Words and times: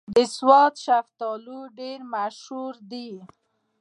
د 0.15 0.17
سوات 0.35 0.73
شلتالو 0.85 1.57
ډېر 1.79 1.99
مشهور 2.13 2.73
دي 2.91 3.11